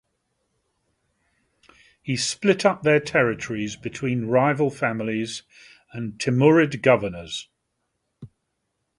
[2.01, 5.43] He split up their territories between rival families
[5.93, 7.49] and Timurid governors.